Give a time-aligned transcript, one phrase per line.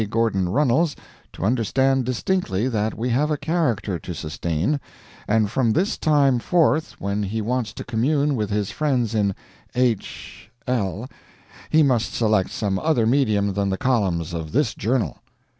[0.09, 0.95] Gordon Runnels
[1.31, 4.79] to understand distinctly that we have a character to sustain,
[5.27, 9.35] and from this time forth when he wants to commune with his friends in
[9.75, 11.07] h l,
[11.69, 15.19] he must select some other medium than the columns of this journal!"